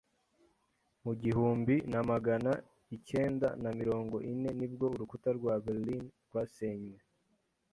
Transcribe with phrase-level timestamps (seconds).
[1.03, 2.51] Mu gihumbi na magana
[2.95, 6.97] icyenda na mirongo ine ni bwo Urukuta rwa Berlin rwasenywe.